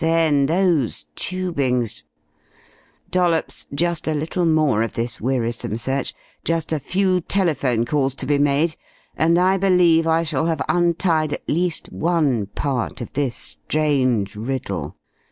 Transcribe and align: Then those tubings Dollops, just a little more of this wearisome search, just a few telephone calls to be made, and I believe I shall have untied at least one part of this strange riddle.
Then 0.00 0.46
those 0.46 1.04
tubings 1.14 2.02
Dollops, 3.12 3.68
just 3.72 4.08
a 4.08 4.14
little 4.14 4.44
more 4.44 4.82
of 4.82 4.94
this 4.94 5.20
wearisome 5.20 5.76
search, 5.78 6.12
just 6.44 6.72
a 6.72 6.80
few 6.80 7.20
telephone 7.20 7.84
calls 7.84 8.16
to 8.16 8.26
be 8.26 8.36
made, 8.38 8.74
and 9.16 9.38
I 9.38 9.58
believe 9.58 10.04
I 10.04 10.24
shall 10.24 10.46
have 10.46 10.60
untied 10.68 11.34
at 11.34 11.48
least 11.48 11.92
one 11.92 12.46
part 12.46 13.00
of 13.00 13.12
this 13.12 13.36
strange 13.36 14.34
riddle. 14.34 14.96